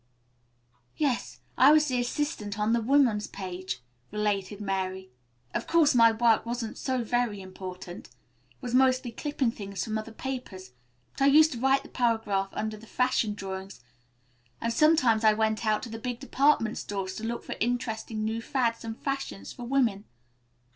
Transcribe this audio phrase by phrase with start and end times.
[0.97, 5.11] "Yes, I was the assistant on the woman's page," related Mary.
[5.53, 8.07] "Of course my work wasn't so very important.
[8.07, 8.11] It
[8.61, 10.71] was mostly clipping things from other papers,
[11.11, 13.81] but I used to write the paragraph under the fashion drawings,
[14.59, 18.41] and sometimes I went out to the big department stores to look for interesting new
[18.41, 20.05] fads and fashions for women.